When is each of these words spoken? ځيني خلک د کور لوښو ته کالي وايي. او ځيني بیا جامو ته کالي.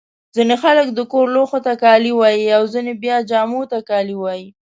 ځيني 0.35 0.55
خلک 0.63 0.87
د 0.93 0.99
کور 1.11 1.27
لوښو 1.35 1.59
ته 1.65 1.73
کالي 1.83 2.11
وايي. 2.19 2.45
او 2.57 2.63
ځيني 2.73 2.93
بیا 3.03 3.17
جامو 3.29 3.61
ته 3.71 3.77
کالي. 3.89 4.17